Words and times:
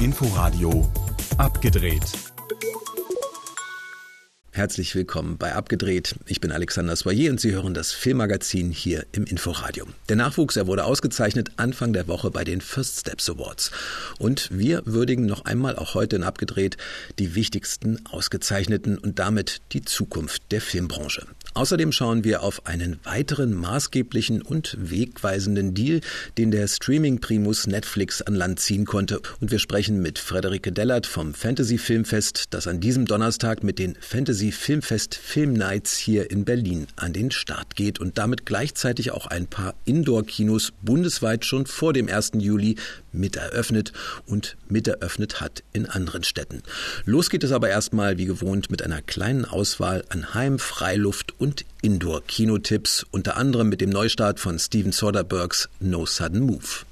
Inforadio 0.00 0.90
abgedreht. 1.38 2.02
Herzlich 4.52 4.94
willkommen 4.94 5.36
bei 5.36 5.54
Abgedreht. 5.54 6.14
Ich 6.26 6.40
bin 6.40 6.50
Alexander 6.50 6.96
Soyer 6.96 7.30
und 7.30 7.40
Sie 7.40 7.52
hören 7.52 7.74
das 7.74 7.92
Filmmagazin 7.92 8.70
hier 8.70 9.04
im 9.12 9.24
Inforadio. 9.24 9.84
Der 10.08 10.16
Nachwuchs, 10.16 10.56
er 10.56 10.66
wurde 10.66 10.84
ausgezeichnet 10.84 11.50
Anfang 11.56 11.92
der 11.92 12.08
Woche 12.08 12.30
bei 12.30 12.44
den 12.44 12.62
First 12.62 13.00
Steps 13.00 13.28
Awards. 13.28 13.70
Und 14.18 14.48
wir 14.50 14.82
würdigen 14.86 15.26
noch 15.26 15.44
einmal 15.44 15.76
auch 15.76 15.94
heute 15.94 16.16
in 16.16 16.22
Abgedreht 16.22 16.78
die 17.18 17.34
wichtigsten 17.34 18.04
Ausgezeichneten 18.06 18.96
und 18.96 19.18
damit 19.18 19.60
die 19.72 19.82
Zukunft 19.82 20.50
der 20.52 20.62
Filmbranche. 20.62 21.26
Außerdem 21.56 21.90
schauen 21.90 22.22
wir 22.22 22.42
auf 22.42 22.66
einen 22.66 23.00
weiteren 23.04 23.54
maßgeblichen 23.54 24.42
und 24.42 24.76
wegweisenden 24.78 25.72
Deal, 25.72 26.02
den 26.36 26.50
der 26.50 26.68
Streaming-Primus 26.68 27.66
Netflix 27.66 28.20
an 28.20 28.34
Land 28.34 28.60
ziehen 28.60 28.84
konnte. 28.84 29.22
Und 29.40 29.50
wir 29.50 29.58
sprechen 29.58 30.02
mit 30.02 30.18
Frederike 30.18 30.70
Dellert 30.70 31.06
vom 31.06 31.32
Fantasy 31.32 31.78
Filmfest, 31.78 32.44
das 32.50 32.66
an 32.66 32.80
diesem 32.80 33.06
Donnerstag 33.06 33.64
mit 33.64 33.78
den 33.78 33.96
Fantasy 33.98 34.52
Filmfest 34.52 35.14
Film 35.14 35.54
Nights 35.54 35.96
hier 35.96 36.30
in 36.30 36.44
Berlin 36.44 36.88
an 36.96 37.14
den 37.14 37.30
Start 37.30 37.74
geht 37.74 38.00
und 38.00 38.18
damit 38.18 38.44
gleichzeitig 38.44 39.12
auch 39.12 39.26
ein 39.26 39.46
paar 39.46 39.74
Indoor-Kinos 39.86 40.74
bundesweit 40.82 41.46
schon 41.46 41.64
vor 41.64 41.94
dem 41.94 42.10
1. 42.10 42.32
Juli 42.34 42.76
mit 43.12 43.36
eröffnet 43.36 43.94
und 44.26 44.58
mit 44.68 44.88
eröffnet 44.88 45.40
hat 45.40 45.62
in 45.72 45.86
anderen 45.86 46.22
Städten. 46.22 46.62
Los 47.06 47.30
geht 47.30 47.44
es 47.44 47.52
aber 47.52 47.70
erstmal 47.70 48.18
wie 48.18 48.26
gewohnt 48.26 48.70
mit 48.70 48.82
einer 48.82 49.00
kleinen 49.00 49.46
Auswahl 49.46 50.04
an 50.10 50.34
Heim-, 50.34 50.58
Freiluft- 50.58 51.32
und 51.38 51.45
und 51.46 51.64
Indoor-Kinotipps, 51.80 53.06
unter 53.12 53.36
anderem 53.36 53.68
mit 53.68 53.80
dem 53.80 53.90
Neustart 53.90 54.40
von 54.40 54.58
Steven 54.58 54.90
Soderberghs 54.90 55.68
No 55.78 56.04
Sudden 56.04 56.40
Move. 56.40 56.84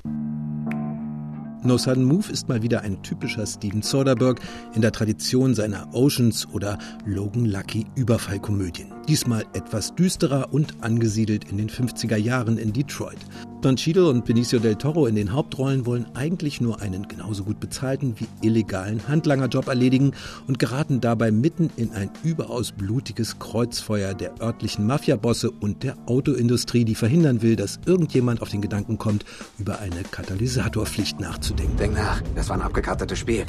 No 1.65 1.77
Sudden 1.77 2.05
Move 2.05 2.31
ist 2.31 2.49
mal 2.49 2.63
wieder 2.63 2.83
ein 2.83 3.03
typischer 3.03 3.45
Steven 3.47 3.83
Soderbergh 3.83 4.41
in 4.77 4.81
der 4.81 4.93
Tradition 4.93 5.57
seiner 5.57 5.93
Oceans 5.93 6.47
oder 6.53 6.79
Logan 7.05 7.47
Lucky 7.47 7.87
Überfallkomödien. 7.97 8.93
Diesmal 9.09 9.45
etwas 9.55 9.93
düsterer 9.97 10.53
und 10.53 10.85
angesiedelt 10.85 11.51
in 11.51 11.57
den 11.57 11.69
50er 11.69 12.17
Jahren 12.17 12.57
in 12.57 12.73
Detroit. 12.73 13.19
Don 13.65 13.77
Cheadle 13.77 14.11
und 14.11 14.27
Benicio 14.27 14.59
del 14.59 14.77
Toro 14.77 15.07
in 15.07 15.15
den 15.15 15.33
Hauptrollen 15.33 15.87
wollen 15.87 16.05
eigentlich 16.13 16.61
nur 16.61 16.83
einen 16.83 17.09
genauso 17.09 17.45
gut 17.45 17.61
bezahlten 17.61 18.15
wie 18.19 18.47
illegalen 18.47 19.09
Handlangerjob 19.09 19.69
erledigen 19.69 20.13
und 20.47 20.59
geraten 20.59 21.01
dabei 21.01 21.31
mitten 21.31 21.71
in 21.77 21.91
ein 21.93 22.11
überaus 22.23 22.73
blutiges 22.73 23.39
Kreuzfeuer 23.39 24.13
der 24.13 24.39
örtlichen 24.39 24.87
Mafiabosse 24.87 25.51
und 25.51 25.83
der 25.83 25.97
Autoindustrie, 26.05 26.85
die 26.85 26.95
verhindern 26.95 27.41
will, 27.41 27.57
dass 27.57 27.81
irgendjemand 27.87 28.43
auf 28.43 28.51
den 28.51 28.61
Gedanken 28.61 28.99
kommt, 28.99 29.25
über 29.59 29.79
eine 29.79 30.03
Katalysatorpflicht 30.03 31.19
nachzudenken. 31.19 31.79
Denk 31.79 31.95
nach, 31.95 32.21
das 32.35 32.51
war 32.51 32.57
ein 32.57 32.63
abgekartetes 32.63 33.19
Spiel. 33.19 33.47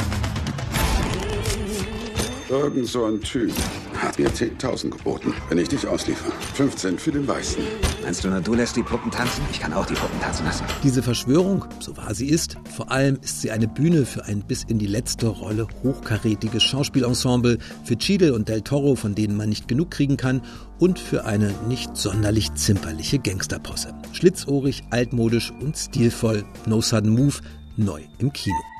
Irgend 2.50 2.88
so 2.88 3.04
ein 3.04 3.20
Typ 3.20 3.52
hat 3.98 4.20
mir 4.20 4.30
10.000 4.30 4.92
geboten, 4.92 5.34
wenn 5.50 5.58
ich 5.58 5.70
dich 5.70 5.88
ausliefere. 5.88 6.32
15 6.56 7.00
für 7.00 7.12
den 7.12 7.28
Weißen. 7.28 7.64
Meinst 8.04 8.24
du 8.24 8.30
nur, 8.30 8.42
du 8.42 8.54
lässt 8.54 8.76
die 8.76 8.84
Puppen 8.84 9.12
tanzen? 9.12 9.44
Ich 9.52 9.60
kann 9.60 9.74
auch 9.74 9.86
die 9.86 9.94
Puppen 9.94 10.20
tanzen 10.20 10.46
lassen. 10.46 10.66
Diese 10.84 11.02
Verschwörung, 11.02 11.66
so 11.80 11.96
wahr 11.98 12.14
sie 12.14 12.28
ist, 12.28 12.58
vor 12.76 12.92
allem 12.92 13.18
ist 13.22 13.42
sie 13.42 13.52
eine 13.52 13.68
Bühne 13.68 14.06
für 14.06 14.26
ein 14.26 14.42
bis 14.42 14.64
in 14.64 14.80
die 14.80 14.88
letzte 14.88 15.28
Rolle 15.28 15.68
hochkarätiges 15.84 16.64
Schauspielensemble, 16.64 17.58
für 17.84 17.98
Cheadle 17.98 18.34
und 18.34 18.50
Del 18.50 18.62
Toro, 18.62 18.96
von 18.96 19.16
denen 19.16 19.38
man 19.38 19.50
nicht 19.50 19.68
genug 19.68 19.92
kriegen 19.92 20.18
kann, 20.18 20.42
und 20.80 21.00
für 21.00 21.26
eine 21.26 21.54
nicht 21.68 21.96
sonderlich 21.96 22.54
zimperliche 22.54 23.20
Gangsterposse. 23.20 23.94
Schlitzohrig, 24.12 24.84
altmodisch 24.90 25.52
und 25.62 25.78
stilvoll. 25.78 26.44
No 26.66 26.82
Sudden 26.82 27.12
Move, 27.12 27.36
neu 27.78 28.02
im 28.20 28.34
Kino. 28.34 28.75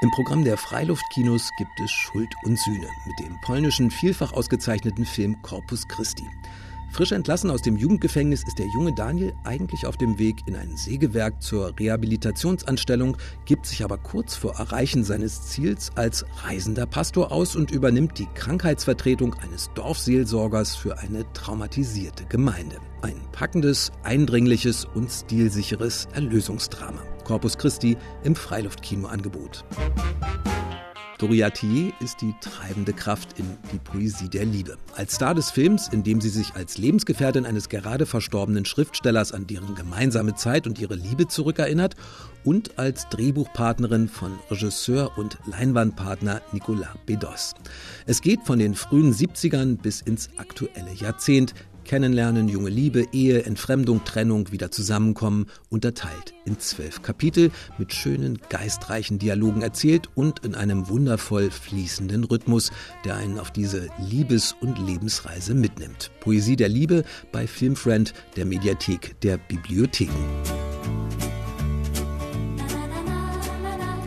Im 0.00 0.12
Programm 0.12 0.44
der 0.44 0.56
Freiluftkinos 0.56 1.50
gibt 1.58 1.80
es 1.80 1.90
Schuld 1.90 2.32
und 2.44 2.56
Sühne 2.56 2.86
mit 3.04 3.18
dem 3.18 3.36
polnischen, 3.40 3.90
vielfach 3.90 4.32
ausgezeichneten 4.32 5.04
Film 5.04 5.42
Corpus 5.42 5.88
Christi. 5.88 6.22
Frisch 6.92 7.10
entlassen 7.10 7.50
aus 7.50 7.62
dem 7.62 7.76
Jugendgefängnis 7.76 8.44
ist 8.46 8.60
der 8.60 8.68
junge 8.68 8.94
Daniel 8.94 9.34
eigentlich 9.42 9.86
auf 9.86 9.96
dem 9.96 10.20
Weg 10.20 10.36
in 10.46 10.54
ein 10.54 10.76
Sägewerk 10.76 11.42
zur 11.42 11.76
Rehabilitationsanstellung, 11.76 13.16
gibt 13.44 13.66
sich 13.66 13.82
aber 13.82 13.98
kurz 13.98 14.36
vor 14.36 14.54
Erreichen 14.54 15.02
seines 15.02 15.42
Ziels 15.48 15.90
als 15.96 16.24
reisender 16.44 16.86
Pastor 16.86 17.32
aus 17.32 17.56
und 17.56 17.72
übernimmt 17.72 18.20
die 18.20 18.28
Krankheitsvertretung 18.34 19.34
eines 19.34 19.68
Dorfseelsorgers 19.74 20.76
für 20.76 20.98
eine 20.98 21.30
traumatisierte 21.32 22.24
Gemeinde. 22.26 22.76
Ein 23.00 23.20
packendes, 23.30 23.92
eindringliches 24.02 24.84
und 24.84 25.08
stilsicheres 25.08 26.08
Erlösungsdrama. 26.14 27.00
Corpus 27.24 27.56
Christi 27.56 27.96
im 28.24 28.34
Freiluftkinoangebot. 28.34 29.64
Doriatier 31.18 31.92
ist 32.00 32.20
die 32.20 32.34
treibende 32.40 32.92
Kraft 32.92 33.38
in 33.38 33.46
Die 33.72 33.78
Poesie 33.78 34.28
der 34.28 34.44
Liebe. 34.44 34.78
Als 34.96 35.14
Star 35.14 35.34
des 35.34 35.50
Films, 35.50 35.88
in 35.88 36.02
dem 36.02 36.20
sie 36.20 36.28
sich 36.28 36.54
als 36.54 36.78
Lebensgefährtin 36.78 37.44
eines 37.44 37.68
gerade 37.68 38.06
verstorbenen 38.06 38.64
Schriftstellers 38.64 39.32
an 39.32 39.46
deren 39.46 39.74
gemeinsame 39.74 40.36
Zeit 40.36 40.66
und 40.66 40.80
ihre 40.80 40.94
Liebe 40.94 41.26
zurückerinnert 41.26 41.96
und 42.44 42.78
als 42.78 43.08
Drehbuchpartnerin 43.08 44.08
von 44.08 44.38
Regisseur 44.50 45.16
und 45.18 45.38
Leinwandpartner 45.46 46.40
Nicolas 46.52 46.96
Bedos. 47.04 47.54
Es 48.06 48.22
geht 48.22 48.42
von 48.44 48.60
den 48.60 48.74
frühen 48.74 49.12
70ern 49.12 49.76
bis 49.76 50.00
ins 50.00 50.30
aktuelle 50.36 50.92
Jahrzehnt, 50.94 51.52
Kennenlernen, 51.88 52.48
junge 52.48 52.68
Liebe, 52.68 53.06
Ehe, 53.12 53.46
Entfremdung, 53.46 54.04
Trennung, 54.04 54.52
wieder 54.52 54.70
zusammenkommen, 54.70 55.46
unterteilt 55.70 56.34
in 56.44 56.58
zwölf 56.60 57.00
Kapitel 57.00 57.50
mit 57.78 57.94
schönen, 57.94 58.38
geistreichen 58.50 59.18
Dialogen 59.18 59.62
erzählt 59.62 60.10
und 60.14 60.44
in 60.44 60.54
einem 60.54 60.90
wundervoll 60.90 61.50
fließenden 61.50 62.24
Rhythmus, 62.24 62.72
der 63.06 63.16
einen 63.16 63.38
auf 63.38 63.50
diese 63.50 63.88
Liebes- 63.98 64.54
und 64.60 64.78
Lebensreise 64.78 65.54
mitnimmt. 65.54 66.10
Poesie 66.20 66.56
der 66.56 66.68
Liebe 66.68 67.04
bei 67.32 67.46
Filmfriend, 67.46 68.12
der 68.36 68.44
Mediathek 68.44 69.18
der 69.22 69.38
Bibliotheken. 69.38 70.12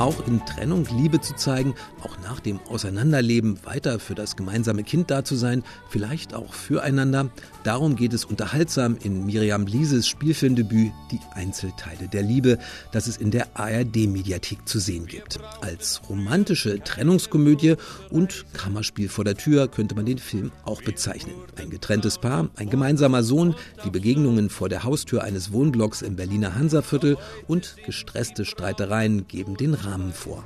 Auch 0.02 0.26
in 0.26 0.44
Trennung 0.48 0.88
Liebe 0.98 1.22
zu 1.22 1.36
zeigen, 1.36 1.76
auch 2.04 2.18
nach 2.24 2.40
dem 2.40 2.60
Auseinanderleben 2.68 3.64
weiter 3.66 4.00
für 4.00 4.16
das 4.16 4.36
gemeinsame 4.36 4.84
Kind 4.84 5.12
da 5.12 5.24
zu 5.24 5.36
sein, 5.36 5.64
vielleicht 5.90 6.34
auch 6.34 6.56
füreinander. 6.56 7.30
Darum 7.64 7.96
geht 7.96 8.14
es 8.14 8.26
unterhaltsam 8.26 8.98
in 9.04 9.28
Miriam 9.28 9.68
Lieses 9.68 10.08
Spielfilmdebüt 10.08 10.92
Die 11.12 11.20
Einzelteile 11.36 12.08
der 12.08 12.24
Liebe, 12.24 12.58
das 12.92 13.06
es 13.06 13.18
in 13.18 13.30
der 13.30 13.56
ARD-Mediathek 13.60 14.68
zu 14.68 14.80
sehen 14.80 15.06
gibt. 15.06 15.40
Als 15.62 16.02
romantische 16.10 16.80
Trennungskomödie 16.84 17.76
und 18.10 18.46
Kammerspiel 18.54 19.08
vor 19.08 19.24
der 19.24 19.38
Tür 19.38 19.68
könnte 19.68 19.94
man 19.94 20.08
den 20.08 20.18
Film 20.18 20.52
auch 20.66 20.82
bezeichnen. 20.82 21.36
Ein 21.58 21.70
getrenntes 21.70 22.18
Paar, 22.18 22.50
ein 22.56 22.72
gemeinsamer 22.72 23.22
Sohn, 23.22 23.54
die 23.86 23.92
Begegnungen 23.92 24.50
vor 24.50 24.68
der 24.68 24.84
Haustür 24.84 25.24
eines 25.24 25.54
Wohnblocks 25.54 26.02
im 26.02 26.16
Berliner 26.16 26.56
Hansaviertel 26.56 27.18
und 27.48 27.76
gestresste 27.86 28.46
Streitereien 28.46 29.28
geben 29.28 29.58
den 29.58 29.76
Rahmen 29.76 29.91
Namen 29.92 30.14
vor. 30.14 30.42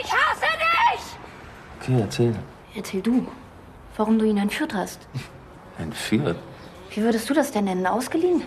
Ich 0.00 0.10
hasse 0.10 0.46
dich! 0.64 1.04
Okay, 1.78 2.00
erzähl. 2.00 2.34
Erzähl 2.74 3.02
du, 3.02 3.26
warum 3.98 4.18
du 4.18 4.24
ihn 4.24 4.38
entführt 4.38 4.72
hast. 4.72 5.06
Entführt? 5.78 6.38
Wie 6.94 7.02
würdest 7.02 7.28
du 7.28 7.34
das 7.34 7.52
denn 7.52 7.66
nennen? 7.66 7.86
Ausgeliehen? 7.86 8.42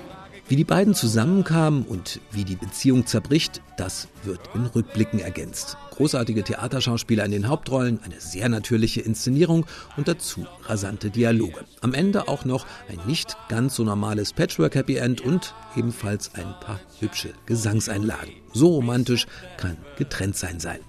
Wie 0.47 0.56
die 0.57 0.66
beiden 0.66 0.94
zusammenkamen 0.94 1.84
und 1.84 2.19
wie 2.31 2.44
die 2.44 2.57
Beziehung 2.57 3.06
zerbricht, 3.06 3.62
das 3.78 4.09
wird 4.24 4.41
in 4.53 4.66
Rückblicken 4.66 5.19
ergänzt. 5.19 5.78
Großartige 5.91 6.44
Theaterschauspieler 6.44 7.24
in 7.24 7.31
den 7.31 7.47
Hauptrollen, 7.47 8.02
eine 8.03 8.19
sehr 8.19 8.50
natürliche 8.50 9.02
Inszenierung 9.02 9.66
und 9.96 10.07
dazu 10.07 10.46
rasante 10.63 11.09
Dialoge. 11.09 11.63
Am 11.79 11.94
Ende 11.94 12.28
auch 12.28 12.44
noch 12.44 12.66
ein 12.90 13.00
nicht 13.07 13.38
ganz 13.47 13.75
so 13.75 13.84
normales 13.84 14.34
Patchwork-Happy 14.34 14.97
End 14.97 15.22
und 15.22 15.53
ebenfalls 15.78 16.35
ein 16.35 16.53
paar 16.59 16.82
hübsche 16.99 17.34
Gesangseinlagen. 17.46 18.34
So 18.53 18.76
romantisch 18.76 19.28
kann 19.58 19.78
getrennt 19.97 20.35
sein 20.35 20.59
sein. 20.59 20.79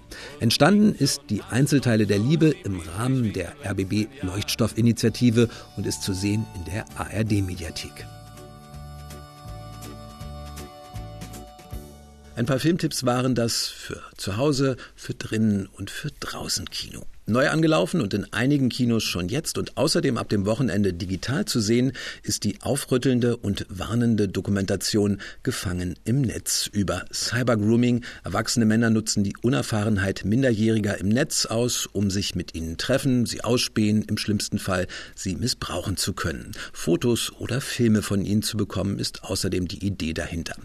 Entstanden 0.41 0.93
ist 0.93 1.21
die 1.29 1.41
Einzelteile 1.43 2.05
der 2.05 2.19
Liebe 2.19 2.53
im 2.63 2.81
Rahmen 2.97 3.31
der 3.31 3.53
RBB 3.63 4.07
Leuchtstoffinitiative 4.21 5.47
und 5.77 5.85
ist 5.85 6.03
zu 6.03 6.13
sehen 6.13 6.45
in 6.55 6.65
der 6.65 6.85
ARD-Mediathek. 6.97 8.05
Ein 12.35 12.47
paar 12.47 12.59
Filmtipps 12.59 13.05
waren 13.05 13.35
das 13.35 13.67
für 13.67 14.01
zu 14.17 14.37
Hause, 14.37 14.75
für 14.95 15.13
drinnen 15.13 15.67
und 15.67 15.91
für 15.91 16.09
draußen 16.19 16.67
Kino. 16.69 17.05
Neu 17.25 17.47
angelaufen 17.47 18.01
und 18.01 18.13
in 18.13 18.33
einigen 18.33 18.67
Kinos 18.67 19.05
schon 19.05 19.29
jetzt 19.29 19.57
und 19.57 19.77
außerdem 19.77 20.17
ab 20.17 20.27
dem 20.27 20.45
Wochenende 20.45 20.91
digital 20.91 21.45
zu 21.45 21.61
sehen, 21.61 21.93
ist 22.21 22.43
die 22.43 22.61
aufrüttelnde 22.61 23.37
und 23.37 23.65
warnende 23.69 24.27
Dokumentation 24.27 25.21
Gefangen 25.41 25.95
im 26.03 26.21
Netz 26.21 26.69
über 26.73 27.05
Cybergrooming. 27.13 28.03
Erwachsene 28.25 28.65
Männer 28.65 28.89
nutzen 28.89 29.23
die 29.23 29.37
Unerfahrenheit 29.41 30.25
Minderjähriger 30.25 30.97
im 30.99 31.07
Netz 31.07 31.45
aus, 31.45 31.85
um 31.85 32.11
sich 32.11 32.35
mit 32.35 32.55
ihnen 32.55 32.77
treffen, 32.77 33.25
sie 33.25 33.41
ausspähen, 33.41 34.01
im 34.01 34.17
schlimmsten 34.17 34.59
Fall 34.59 34.87
sie 35.15 35.37
missbrauchen 35.37 35.95
zu 35.95 36.11
können. 36.11 36.51
Fotos 36.73 37.31
oder 37.39 37.61
Filme 37.61 38.01
von 38.01 38.25
ihnen 38.25 38.41
zu 38.41 38.57
bekommen, 38.57 38.99
ist 38.99 39.23
außerdem 39.23 39.69
die 39.69 39.85
Idee 39.85 40.13
dahinter. 40.13 40.57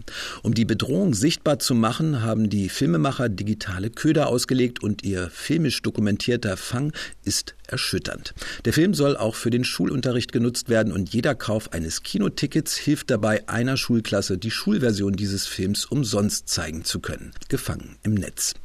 Um 0.43 0.53
die 0.53 0.65
Bedrohung 0.65 1.13
sichtbar 1.13 1.59
zu 1.59 1.73
machen, 1.73 2.21
haben 2.21 2.49
die 2.49 2.67
Filmemacher 2.67 3.29
digitale 3.29 3.89
Köder 3.89 4.27
ausgelegt 4.27 4.83
und 4.83 5.05
ihr 5.05 5.29
filmisch 5.29 5.81
dokumentierter 5.81 6.48
Peter 6.49 6.57
Fang 6.57 6.93
ist 7.25 7.53
erschütternd. 7.67 8.33
Der 8.65 8.73
Film 8.73 8.95
soll 8.95 9.15
auch 9.15 9.35
für 9.35 9.51
den 9.51 9.63
Schulunterricht 9.63 10.31
genutzt 10.31 10.67
werden 10.67 10.91
und 10.91 11.13
jeder 11.13 11.35
Kauf 11.35 11.73
eines 11.73 12.01
Kinotickets 12.01 12.75
hilft 12.75 13.11
dabei, 13.11 13.47
einer 13.47 13.77
Schulklasse 13.77 14.39
die 14.39 14.49
Schulversion 14.49 15.13
dieses 15.13 15.45
Films 15.45 15.85
umsonst 15.85 16.49
zeigen 16.49 16.83
zu 16.85 17.01
können. 17.01 17.33
Gefangen 17.49 17.97
im 18.01 18.15
Netz. 18.15 18.55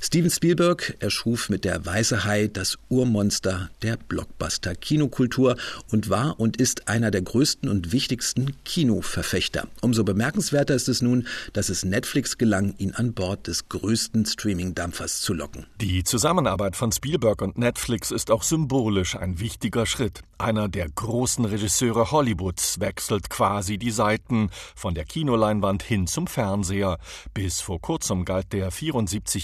Steven 0.00 0.30
Spielberg 0.30 0.96
erschuf 1.00 1.48
mit 1.48 1.64
der 1.64 1.84
Weiße 1.84 2.24
Hai 2.24 2.46
das 2.46 2.78
Urmonster 2.88 3.68
der 3.82 3.96
Blockbuster-Kinokultur 3.96 5.56
und 5.90 6.08
war 6.08 6.38
und 6.38 6.56
ist 6.56 6.88
einer 6.88 7.10
der 7.10 7.22
größten 7.22 7.68
und 7.68 7.90
wichtigsten 7.90 8.54
Kinoverfechter. 8.64 9.66
Umso 9.80 10.04
bemerkenswerter 10.04 10.74
ist 10.74 10.88
es 10.88 11.02
nun, 11.02 11.26
dass 11.52 11.68
es 11.68 11.84
Netflix 11.84 12.38
gelang, 12.38 12.74
ihn 12.78 12.92
an 12.94 13.12
Bord 13.12 13.48
des 13.48 13.68
größten 13.68 14.24
Streaming-Dampfers 14.24 15.20
zu 15.20 15.34
locken. 15.34 15.66
Die 15.80 16.04
Zusammenarbeit 16.04 16.76
von 16.76 16.92
Spielberg 16.92 17.42
und 17.42 17.58
Netflix 17.58 18.12
ist 18.12 18.30
auch 18.30 18.44
symbolisch 18.44 19.16
ein 19.16 19.40
wichtiger 19.40 19.84
Schritt. 19.84 20.22
Einer 20.38 20.68
der 20.68 20.88
großen 20.88 21.44
Regisseure 21.44 22.12
Hollywoods 22.12 22.78
wechselt 22.78 23.28
quasi 23.30 23.76
die 23.78 23.90
Seiten 23.90 24.50
von 24.76 24.94
der 24.94 25.04
Kinoleinwand 25.04 25.82
hin 25.82 26.06
zum 26.06 26.28
Fernseher. 26.28 26.98
Bis 27.34 27.60
vor 27.60 27.80
kurzem 27.80 28.24
galt 28.24 28.52
der 28.52 28.70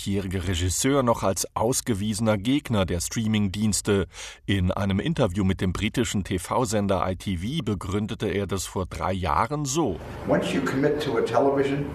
74-jährige 0.05 0.49
Regisseur 0.49 1.03
noch 1.03 1.23
als 1.23 1.47
ausgewiesener 1.55 2.37
Gegner 2.37 2.85
der 2.85 3.01
Streaming-Dienste. 3.01 4.07
In 4.47 4.71
einem 4.71 5.01
Interview 5.01 5.45
mit 5.45 5.61
dem 5.61 5.73
britischen 5.73 6.25
TV-Sender 6.25 7.05
ITV 7.11 7.65
begründete 7.65 8.29
er 8.29 8.47
das 8.47 8.67
vor 8.67 8.87
drei 8.87 9.13
Jahren 9.13 9.65
so. 9.65 9.99
Once 10.29 10.53
you 10.53 10.61
commit 10.63 11.03
to 11.03 11.17
a 11.19 11.23
television 11.23 11.87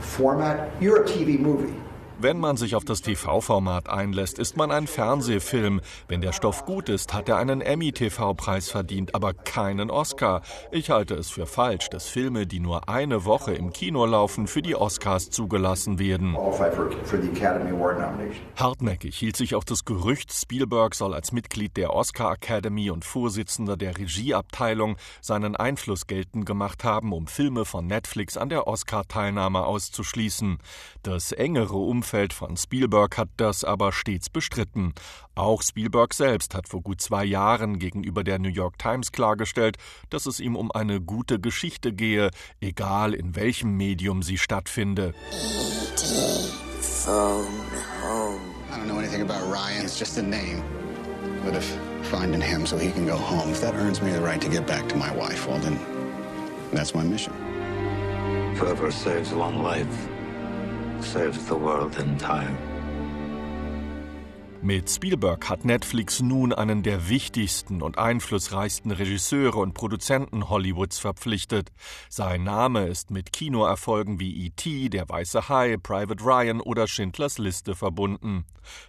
format, 0.00 0.68
you're 0.80 1.00
a 1.00 1.04
TV 1.04 1.40
movie. 1.40 1.74
Wenn 2.20 2.38
man 2.38 2.56
sich 2.56 2.76
auf 2.76 2.84
das 2.84 3.02
TV-Format 3.02 3.88
einlässt, 3.88 4.38
ist 4.38 4.56
man 4.56 4.70
ein 4.70 4.86
Fernsehfilm. 4.86 5.80
Wenn 6.06 6.20
der 6.20 6.32
Stoff 6.32 6.64
gut 6.64 6.88
ist, 6.88 7.12
hat 7.12 7.28
er 7.28 7.38
einen 7.38 7.60
Emmy-TV-Preis 7.60 8.70
verdient, 8.70 9.16
aber 9.16 9.34
keinen 9.34 9.90
Oscar. 9.90 10.42
Ich 10.70 10.90
halte 10.90 11.14
es 11.14 11.30
für 11.30 11.46
falsch, 11.46 11.90
dass 11.90 12.06
Filme, 12.06 12.46
die 12.46 12.60
nur 12.60 12.88
eine 12.88 13.24
Woche 13.24 13.52
im 13.54 13.72
Kino 13.72 14.06
laufen, 14.06 14.46
für 14.46 14.62
die 14.62 14.76
Oscars 14.76 15.30
zugelassen 15.30 15.98
werden. 15.98 16.36
Hartnäckig 18.56 19.16
hielt 19.16 19.36
sich 19.36 19.56
auch 19.56 19.64
das 19.64 19.84
Gerücht, 19.84 20.32
Spielberg 20.32 20.94
soll 20.94 21.14
als 21.14 21.32
Mitglied 21.32 21.76
der 21.76 21.92
Oscar 21.92 22.34
Academy 22.34 22.90
und 22.90 23.04
Vorsitzender 23.04 23.76
der 23.76 23.98
Regieabteilung 23.98 24.96
seinen 25.20 25.56
Einfluss 25.56 26.06
geltend 26.06 26.46
gemacht 26.46 26.84
haben, 26.84 27.12
um 27.12 27.26
Filme 27.26 27.64
von 27.64 27.88
Netflix 27.88 28.36
an 28.36 28.50
der 28.50 28.68
Oscar-Teilnahme 28.68 29.66
auszuschließen. 29.66 30.58
Das 31.02 31.32
engere 31.32 31.76
Umfeld 31.76 32.03
Umfeld 32.04 32.34
von 32.34 32.54
Spielberg 32.58 33.16
hat 33.16 33.30
das 33.38 33.64
aber 33.64 33.90
stets 33.90 34.28
bestritten. 34.28 34.92
Auch 35.34 35.62
Spielberg 35.62 36.12
selbst 36.12 36.54
hat 36.54 36.68
vor 36.68 36.82
gut 36.82 37.00
zwei 37.00 37.24
Jahren 37.24 37.78
gegenüber 37.78 38.22
der 38.22 38.38
New 38.38 38.50
York 38.50 38.78
Times 38.78 39.10
klargestellt, 39.10 39.78
dass 40.10 40.26
es 40.26 40.38
ihm 40.38 40.54
um 40.54 40.70
eine 40.70 41.00
gute 41.00 41.40
Geschichte 41.40 41.94
gehe, 41.94 42.28
egal 42.60 43.14
in 43.14 43.36
welchem 43.36 43.78
Medium 43.78 44.22
sie 44.22 44.36
stattfinde. 44.36 45.14
phone 47.06 47.46
home. 48.02 48.54
I 48.70 48.76
don't 48.76 48.86
know 48.86 48.98
anything 48.98 49.22
about 49.22 49.50
Ryan. 49.50 49.86
It's 49.86 49.98
just 49.98 50.18
a 50.18 50.22
name. 50.22 50.62
But 51.42 51.54
if 51.54 51.66
finding 52.02 52.42
him 52.42 52.66
so 52.66 52.76
he 52.76 52.90
can 52.90 53.06
go 53.06 53.16
home, 53.16 53.50
if 53.50 53.62
that 53.62 53.74
earns 53.74 54.02
me 54.02 54.10
the 54.12 54.20
right 54.20 54.42
to 54.42 54.50
get 54.50 54.66
back 54.66 54.90
to 54.90 54.96
my 54.96 55.10
wife, 55.16 55.46
well 55.48 55.58
then, 55.58 55.78
that's 56.70 56.94
my 56.94 57.02
mission. 57.02 57.32
Whoever 58.56 58.90
saves 58.90 59.32
one 59.32 59.62
life 59.62 60.13
saves 61.02 61.44
the 61.46 61.56
world 61.56 61.96
in 61.98 62.16
time. 62.18 62.73
Mit 64.64 64.88
Spielberg 64.88 65.50
hat 65.50 65.66
Netflix 65.66 66.22
nun 66.22 66.54
einen 66.54 66.82
der 66.82 67.10
wichtigsten 67.10 67.82
und 67.82 67.98
einflussreichsten 67.98 68.92
Regisseure 68.92 69.58
und 69.58 69.74
Produzenten 69.74 70.48
Hollywoods 70.48 70.98
verpflichtet. 70.98 71.70
Sein 72.08 72.44
Name 72.44 72.86
ist 72.86 73.10
mit 73.10 73.30
Kinoerfolgen 73.30 74.20
wie 74.20 74.46
E.T., 74.46 74.88
Der 74.88 75.06
Weiße 75.06 75.50
Hai, 75.50 75.76
Private 75.76 76.24
Ryan 76.24 76.62
oder 76.62 76.88
Schindlers 76.88 77.36
Liste 77.36 77.74
verbunden. 77.74 78.46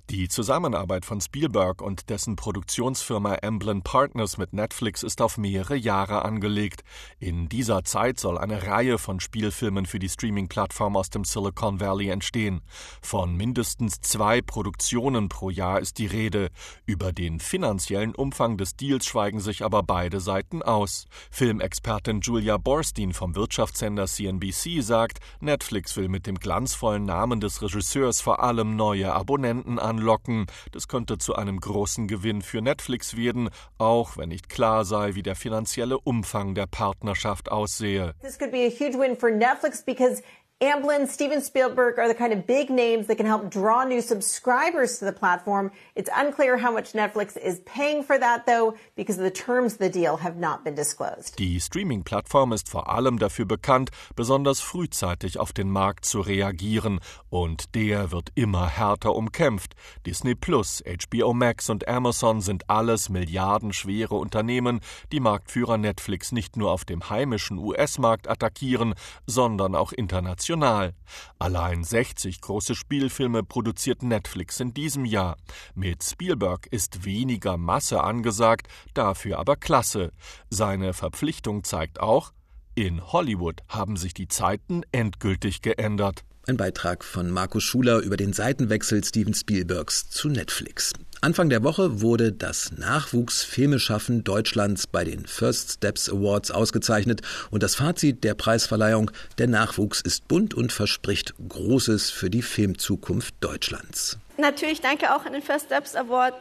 Die 0.10 0.30
Zusammenarbeit 0.30 1.04
von 1.04 1.20
Spielberg 1.20 1.82
und 1.82 2.10
dessen 2.10 2.38
Produktionsfirma 2.38 3.36
Emblem 3.36 3.82
Partners 3.82 4.38
mit 4.38 4.54
Netflix 4.54 5.04
ist 5.04 5.22
auf 5.22 5.38
mehrere 5.38 5.76
Jahre 5.76 6.24
angelegt. 6.24 6.86
In 7.20 7.50
dieser 7.50 7.84
Zeit 7.84 8.18
soll 8.18 8.38
eine 8.38 8.66
Reihe 8.66 8.98
von 8.98 9.20
Spielfilmen 9.20 9.86
für 9.86 10.00
die 10.00 10.08
Streaming-Plattform 10.08 10.96
aus 10.96 11.10
dem 11.10 11.26
Silicon 11.26 11.82
Valley 11.82 12.08
entstehen. 12.08 12.62
Von 13.02 13.36
mindestens 13.36 14.00
zwei 14.00 14.42
Produktionen 14.42 15.28
pro 15.28 15.50
Jahr 15.50 15.65
Jahr 15.66 15.80
ist 15.80 15.98
die 15.98 16.06
Rede. 16.06 16.50
Über 16.86 17.12
den 17.12 17.40
finanziellen 17.40 18.14
Umfang 18.14 18.58
des 18.58 18.76
Deals 18.76 19.06
schweigen 19.06 19.40
sich 19.40 19.64
aber 19.64 19.82
beide 19.82 20.20
Seiten 20.20 20.62
aus. 20.62 21.06
Filmexpertin 21.32 22.22
Julia 22.22 22.58
Borstein 22.58 23.14
vom 23.14 23.36
Wirtschaftssender 23.36 24.06
CNBC 24.06 24.82
sagt, 24.82 25.20
Netflix 25.40 25.98
will 25.98 26.08
mit 26.08 26.28
dem 26.28 26.36
glanzvollen 26.36 27.04
Namen 27.04 27.40
des 27.40 27.64
Regisseurs 27.64 28.22
vor 28.22 28.44
allem 28.44 28.76
neue 28.76 29.12
Abonnenten 29.14 29.80
anlocken. 29.80 30.46
Das 30.72 30.88
könnte 30.88 31.18
zu 31.18 31.36
einem 31.36 31.60
großen 31.60 32.08
Gewinn 32.08 32.44
für 32.44 32.62
Netflix 32.62 33.18
werden, 33.18 33.50
auch 33.80 34.18
wenn 34.18 34.30
nicht 34.30 34.50
klar 34.50 34.86
sei, 34.86 35.16
wie 35.16 35.24
der 35.24 35.36
finanzielle 35.36 35.98
Umfang 35.98 36.54
der 36.54 36.68
Partnerschaft 36.68 37.52
aussehe. 37.52 38.14
This 38.22 38.38
could 38.38 38.52
be 38.52 38.68
a 38.68 38.70
huge 38.70 38.98
win 39.00 39.16
for 39.16 39.32
Netflix 39.32 39.84
because 39.84 40.22
Amblin, 40.62 41.06
Steven 41.10 41.42
Spielberg 41.42 42.00
are 42.00 42.08
the 42.08 42.14
kind 42.14 42.32
of 42.32 42.48
big 42.48 42.70
names 42.70 43.08
that 43.08 43.18
can 43.18 43.26
help 43.26 43.50
draw 43.50 43.84
new 43.84 44.00
subscribers 44.00 45.00
to 45.00 45.04
the 45.04 45.12
platform. 45.12 45.70
It's 45.96 46.10
unclear 46.16 46.56
how 46.56 46.72
much 46.72 46.94
Netflix 46.94 47.36
is 47.36 47.60
paying 47.66 48.04
for 48.04 48.18
that, 48.18 48.46
though, 48.46 48.76
because 48.96 49.18
the 49.18 49.30
terms 49.30 49.74
of 49.74 49.80
the 49.80 49.90
deal 49.90 50.16
have 50.16 50.38
not 50.38 50.64
been 50.64 50.74
disclosed. 50.74 51.38
Die 51.40 51.60
Streaming-Plattform 51.60 52.54
ist 52.54 52.70
vor 52.70 52.90
allem 52.90 53.20
dafür 53.20 53.44
bekannt, 53.44 53.90
besonders 54.16 54.62
frühzeitig 54.62 55.40
auf 55.40 55.52
den 55.52 55.70
Markt 55.70 56.06
zu 56.06 56.22
reagieren. 56.22 57.02
Und 57.30 57.76
der 57.76 58.12
wird 58.12 58.30
immer 58.36 58.70
härter 58.70 59.14
umkämpft. 59.14 59.76
Disney 60.06 60.36
Plus, 60.36 60.82
HBO 60.88 61.34
Max 61.34 61.70
und 61.70 61.90
Amazon 61.90 62.40
sind 62.40 62.70
alles 62.70 63.10
milliardenschwere 63.10 64.16
Unternehmen, 64.16 64.80
die 65.12 65.20
Marktführer 65.20 65.78
Netflix 65.78 66.32
nicht 66.32 66.56
nur 66.56 66.72
auf 66.72 66.86
dem 66.86 67.10
heimischen 67.10 67.58
US-Markt 67.58 68.30
attackieren, 68.30 68.96
sondern 69.28 69.76
auch 69.76 69.92
international 69.92 70.45
international. 70.46 70.94
Allein 71.40 71.84
60 71.84 72.42
große 72.42 72.76
Spielfilme 72.76 73.44
produziert 73.44 74.04
Netflix 74.04 74.60
in 74.60 74.74
diesem 74.74 75.06
Jahr. 75.06 75.38
Mit 75.74 76.04
Spielberg 76.04 76.68
ist 76.68 77.06
weniger 77.06 77.58
Masse 77.58 78.04
angesagt, 78.04 78.68
dafür 78.94 79.40
aber 79.40 79.56
Klasse. 79.56 80.12
Seine 80.50 80.94
Verpflichtung 80.94 81.64
zeigt 81.64 82.00
auch, 82.00 82.32
in 82.76 83.02
Hollywood 83.02 83.62
haben 83.70 83.96
sich 83.96 84.14
die 84.14 84.28
Zeiten 84.28 84.82
endgültig 84.92 85.62
geändert. 85.62 86.26
Ein 86.48 86.58
Beitrag 86.58 87.04
von 87.04 87.32
Markus 87.32 87.64
Schuler 87.64 88.02
über 88.02 88.18
den 88.18 88.32
Seitenwechsel 88.32 89.04
Steven 89.04 89.34
Spielbergs 89.34 90.12
zu 90.12 90.30
Netflix. 90.30 90.94
Anfang 91.22 91.50
der 91.50 91.64
Woche 91.64 92.02
wurde 92.02 92.32
das 92.32 92.72
Nachwuchsfilmeschaffen 92.78 94.24
Deutschlands 94.24 94.86
bei 94.86 95.04
den 95.04 95.26
First 95.26 95.72
Steps 95.72 96.08
Awards 96.08 96.52
ausgezeichnet 96.52 97.24
und 97.50 97.64
das 97.64 97.74
Fazit 97.74 98.24
der 98.24 98.36
Preisverleihung, 98.36 99.10
der 99.40 99.48
Nachwuchs 99.48 100.02
ist 100.02 100.28
bunt 100.28 100.54
und 100.54 100.72
verspricht 100.72 101.34
Großes 101.50 102.12
für 102.12 102.30
die 102.30 102.44
Filmzukunft 102.44 103.34
Deutschlands. 103.40 104.20
Natürlich 104.38 104.82
danke 104.82 105.16
auch 105.16 105.26
an 105.26 105.34
den 105.34 105.42
First 105.42 105.66
Steps 105.66 105.96
Award, 105.96 106.36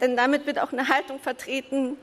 denn 0.00 0.16
damit 0.16 0.46
wird 0.46 0.60
auch 0.60 0.72
eine 0.72 0.88
Haltung 0.88 1.18
vertreten, 1.18 1.96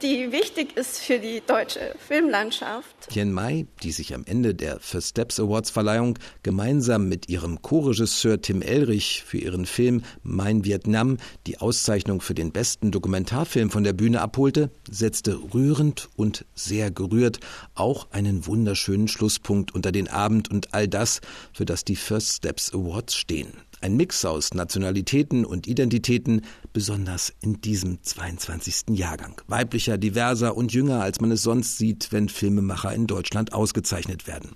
die 0.00 0.32
wichtig 0.32 0.76
ist 0.76 0.98
für 0.98 1.18
die 1.18 1.42
deutsche 1.46 1.94
Filmlandschaft. 1.98 3.10
Tien 3.10 3.32
Mai, 3.32 3.66
die 3.82 3.92
sich 3.92 4.14
am 4.14 4.24
Ende 4.24 4.54
der 4.54 4.80
First 4.80 5.10
Steps 5.10 5.38
Awards 5.38 5.70
Verleihung 5.70 6.18
gemeinsam 6.42 7.08
mit 7.08 7.28
ihrem 7.28 7.60
Co-Regisseur 7.60 8.40
Tim 8.40 8.62
Elrich 8.62 9.22
für 9.26 9.38
ihren 9.38 9.66
Film 9.66 10.02
Mein 10.22 10.64
Vietnam 10.64 11.18
die 11.46 11.58
Auszeichnung 11.58 12.20
für 12.20 12.34
den 12.34 12.52
besten 12.52 12.90
Dokumentarfilm 12.90 13.70
von 13.70 13.84
der 13.84 13.92
Bühne 13.92 14.20
abholte, 14.20 14.70
setzte 14.90 15.38
rührend 15.52 16.08
und 16.16 16.46
sehr 16.54 16.90
gerührt 16.90 17.40
auch 17.74 18.10
einen 18.12 18.46
wunderschönen 18.46 19.08
Schlusspunkt 19.08 19.74
unter 19.74 19.92
den 19.92 20.08
Abend 20.08 20.50
und 20.50 20.72
all 20.72 20.88
das, 20.88 21.20
für 21.52 21.64
das 21.64 21.84
die 21.84 21.96
First 21.96 22.36
Steps 22.36 22.72
Awards 22.72 23.14
stehen. 23.14 23.52
Ein 23.82 23.96
Mix 23.96 24.24
aus 24.24 24.54
Nationalitäten 24.54 25.44
und 25.44 25.66
Identitäten, 25.66 26.42
besonders 26.72 27.32
in 27.40 27.60
diesem 27.62 28.00
22. 28.00 28.96
Jahrgang. 28.96 29.40
Weiblicher, 29.48 29.98
diverser 29.98 30.56
und 30.56 30.72
jünger, 30.72 31.02
als 31.02 31.20
man 31.20 31.32
es 31.32 31.42
sonst 31.42 31.78
sieht, 31.78 32.12
wenn 32.12 32.28
Filmemacher 32.28 32.94
in 32.94 33.08
Deutschland 33.08 33.52
ausgezeichnet 33.52 34.28
werden. 34.28 34.52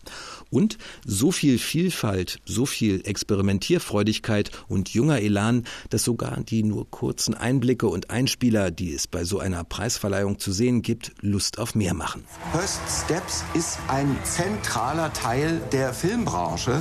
Und 0.49 0.79
so 1.05 1.33
viel 1.33 1.59
Vielfalt, 1.59 2.39
so 2.45 2.67
viel 2.67 3.01
Experimentierfreudigkeit 3.05 4.53
und 4.69 4.91
junger 4.91 5.19
Elan, 5.19 5.65
dass 5.91 6.05
sogar 6.05 6.41
die 6.43 6.63
nur 6.63 6.89
kurzen 6.89 7.35
Einblicke 7.35 7.89
und 7.89 8.11
Einspieler, 8.11 8.71
die 8.71 8.95
es 8.95 9.09
bei 9.09 9.25
so 9.25 9.41
einer 9.41 9.65
Preisverleihung 9.65 10.39
zu 10.39 10.53
sehen 10.53 10.83
gibt, 10.83 11.11
Lust 11.21 11.59
auf 11.59 11.75
mehr 11.75 11.95
machen. 11.95 12.23
First 12.53 12.81
Steps 13.05 13.43
ist 13.55 13.81
ein 13.89 14.17
zentraler 14.23 15.13
Teil 15.13 15.61
der 15.73 15.93
Filmbranche. 15.93 16.81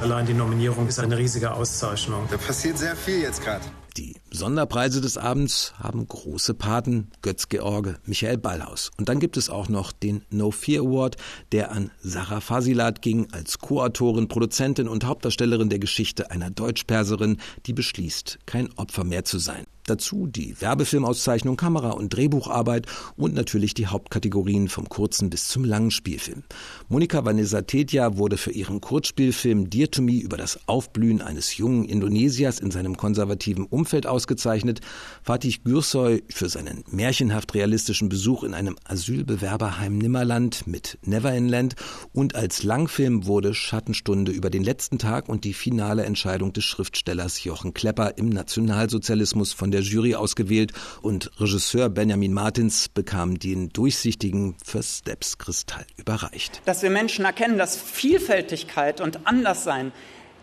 Allein 0.00 0.26
die 0.26 0.34
Nominierung 0.34 0.88
ist 0.88 0.98
eine 0.98 1.16
riesige 1.16 1.52
Auszeichnung. 1.52 2.26
Da 2.30 2.36
passiert 2.36 2.78
sehr 2.78 2.96
viel 2.96 3.20
jetzt 3.20 3.42
gerade. 3.42 3.64
Die 3.96 4.16
Sonderpreise 4.34 5.02
des 5.02 5.18
Abends 5.18 5.74
haben 5.78 6.08
große 6.08 6.54
Paten, 6.54 7.10
Götz 7.20 7.50
George, 7.50 7.96
Michael 8.06 8.38
Ballhaus. 8.38 8.90
Und 8.96 9.10
dann 9.10 9.20
gibt 9.20 9.36
es 9.36 9.50
auch 9.50 9.68
noch 9.68 9.92
den 9.92 10.24
No 10.30 10.50
Fear 10.50 10.84
Award, 10.84 11.16
der 11.52 11.70
an 11.70 11.90
Sarah 12.02 12.40
Fasilat 12.40 13.02
ging, 13.02 13.28
als 13.32 13.58
Co-Autorin, 13.58 14.28
Produzentin 14.28 14.88
und 14.88 15.04
Hauptdarstellerin 15.04 15.68
der 15.68 15.78
Geschichte 15.78 16.30
einer 16.30 16.50
Deutschperserin, 16.50 17.36
die 17.66 17.74
beschließt, 17.74 18.38
kein 18.46 18.72
Opfer 18.78 19.04
mehr 19.04 19.24
zu 19.24 19.38
sein. 19.38 19.66
Dazu 19.86 20.28
die 20.28 20.60
Werbefilmauszeichnung, 20.60 21.56
Kamera- 21.56 21.90
und 21.90 22.10
Drehbucharbeit 22.10 22.86
und 23.16 23.34
natürlich 23.34 23.74
die 23.74 23.88
Hauptkategorien 23.88 24.68
vom 24.68 24.88
kurzen 24.88 25.28
bis 25.28 25.48
zum 25.48 25.64
langen 25.64 25.90
Spielfilm. 25.90 26.44
Monika 26.88 27.24
Vanessa 27.24 27.62
Tetja 27.62 28.16
wurde 28.16 28.36
für 28.36 28.52
ihren 28.52 28.80
Kurzspielfilm 28.80 29.70
Dear 29.70 29.90
to 29.90 30.00
Me 30.02 30.20
über 30.20 30.36
das 30.36 30.68
Aufblühen 30.68 31.20
eines 31.20 31.56
jungen 31.56 31.84
Indonesiers 31.84 32.60
in 32.60 32.70
seinem 32.70 32.96
konservativen 32.96 33.64
Umfeld 33.64 34.06
ausgezeichnet, 34.22 34.80
Fatih 35.24 35.58
Gürsoy 35.64 36.22
für 36.28 36.48
seinen 36.48 36.84
märchenhaft 36.88 37.54
realistischen 37.54 38.08
Besuch 38.08 38.44
in 38.44 38.54
einem 38.54 38.76
Asylbewerberheim 38.84 39.98
Nimmerland 39.98 40.68
mit 40.68 40.98
Never 41.02 41.34
in 41.34 41.48
Land 41.48 41.74
und 42.12 42.36
als 42.36 42.62
Langfilm 42.62 43.26
wurde 43.26 43.52
Schattenstunde 43.52 44.30
über 44.30 44.48
den 44.48 44.62
letzten 44.62 45.00
Tag 45.00 45.28
und 45.28 45.42
die 45.42 45.54
finale 45.54 46.04
Entscheidung 46.04 46.52
des 46.52 46.62
Schriftstellers 46.64 47.42
Jochen 47.42 47.74
Klepper 47.74 48.16
im 48.16 48.28
Nationalsozialismus 48.28 49.52
von 49.52 49.72
der 49.72 49.80
Jury 49.80 50.14
ausgewählt 50.14 50.72
und 51.00 51.32
Regisseur 51.40 51.88
Benjamin 51.88 52.32
Martins 52.32 52.88
bekam 52.88 53.40
den 53.40 53.70
durchsichtigen 53.70 54.54
First 54.64 54.98
Steps 54.98 55.38
Kristall 55.38 55.84
überreicht. 55.96 56.62
Dass 56.64 56.84
wir 56.84 56.90
Menschen 56.90 57.24
erkennen, 57.24 57.58
dass 57.58 57.76
Vielfältigkeit 57.76 59.00
und 59.00 59.26
Anderssein 59.26 59.90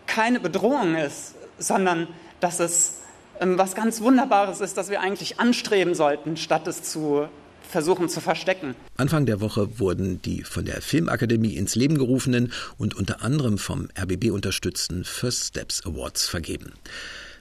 keine 0.06 0.38
Bedrohung 0.38 0.96
ist, 0.96 1.34
sondern 1.58 2.08
dass 2.40 2.60
es 2.60 2.99
was 3.40 3.74
ganz 3.74 4.00
Wunderbares 4.00 4.60
ist, 4.60 4.76
das 4.76 4.90
wir 4.90 5.00
eigentlich 5.00 5.40
anstreben 5.40 5.94
sollten, 5.94 6.36
statt 6.36 6.66
es 6.66 6.82
zu 6.82 7.28
versuchen 7.70 8.08
zu 8.08 8.20
verstecken. 8.20 8.74
Anfang 8.96 9.26
der 9.26 9.40
Woche 9.40 9.78
wurden 9.78 10.20
die 10.22 10.42
von 10.42 10.64
der 10.64 10.82
Filmakademie 10.82 11.54
ins 11.54 11.76
Leben 11.76 11.96
gerufenen 11.96 12.52
und 12.78 12.94
unter 12.94 13.22
anderem 13.22 13.58
vom 13.58 13.88
RBB 13.98 14.30
unterstützten 14.30 15.04
First 15.04 15.48
Steps 15.48 15.86
Awards 15.86 16.28
vergeben. 16.28 16.72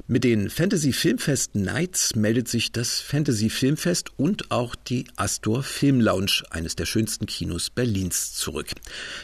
Mit 0.07 0.23
den 0.23 0.49
Fantasy 0.49 0.91
Filmfest 0.91 1.55
Nights 1.55 2.15
meldet 2.15 2.47
sich 2.47 2.71
das 2.71 2.99
Fantasy 2.99 3.49
Filmfest 3.49 4.09
und 4.17 4.49
auch 4.49 4.75
die 4.75 5.05
Astor 5.15 5.61
Film 5.61 6.01
Lounge, 6.01 6.43
eines 6.49 6.75
der 6.75 6.85
schönsten 6.85 7.25
Kinos 7.25 7.69
Berlins, 7.69 8.33
zurück. 8.33 8.71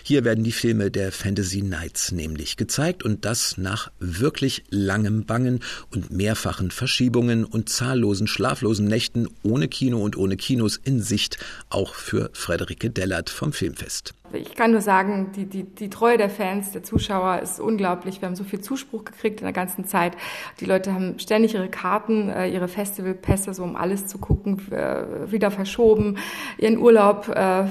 Hier 0.03 0.23
werden 0.23 0.43
die 0.43 0.51
Filme 0.51 0.91
der 0.91 1.11
Fantasy 1.11 1.61
Nights 1.61 2.11
nämlich 2.11 2.57
gezeigt 2.57 3.03
und 3.03 3.25
das 3.25 3.57
nach 3.57 3.91
wirklich 3.99 4.63
langem 4.69 5.25
Bangen 5.25 5.61
und 5.91 6.11
mehrfachen 6.11 6.69
Verschiebungen 6.71 7.45
und 7.45 7.69
zahllosen 7.69 8.27
schlaflosen 8.27 8.87
Nächten 8.87 9.27
ohne 9.43 9.67
Kino 9.67 10.03
und 10.03 10.17
ohne 10.17 10.37
Kinos 10.37 10.79
in 10.83 11.01
Sicht, 11.01 11.37
auch 11.69 11.95
für 11.95 12.29
Frederike 12.33 12.91
Dellert 12.91 13.29
vom 13.29 13.53
Filmfest. 13.53 14.13
Ich 14.35 14.55
kann 14.55 14.71
nur 14.71 14.81
sagen, 14.81 15.31
die, 15.35 15.45
die, 15.45 15.63
die 15.63 15.89
Treue 15.89 16.17
der 16.17 16.29
Fans, 16.29 16.71
der 16.71 16.83
Zuschauer 16.83 17.39
ist 17.39 17.59
unglaublich. 17.59 18.21
Wir 18.21 18.27
haben 18.27 18.35
so 18.35 18.43
viel 18.43 18.61
Zuspruch 18.61 19.05
gekriegt 19.05 19.41
in 19.41 19.45
der 19.45 19.53
ganzen 19.53 19.85
Zeit. 19.85 20.17
Die 20.59 20.65
Leute 20.65 20.93
haben 20.93 21.19
ständig 21.19 21.53
ihre 21.53 21.69
Karten, 21.69 22.29
äh, 22.29 22.47
ihre 22.47 22.67
Festivalpässe, 22.67 23.53
so 23.53 23.63
um 23.63 23.75
alles 23.75 24.07
zu 24.07 24.17
gucken, 24.17 24.61
äh, 24.71 25.31
wieder 25.31 25.51
verschoben. 25.51 26.17
Ihren 26.57 26.77
Urlaub 26.77 27.29
äh, 27.29 27.65